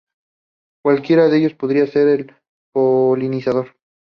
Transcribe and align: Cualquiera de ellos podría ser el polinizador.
Cualquiera 0.83 1.27
de 1.27 1.37
ellos 1.37 1.53
podría 1.53 1.85
ser 1.85 2.07
el 2.07 2.35
polinizador. 2.73 3.67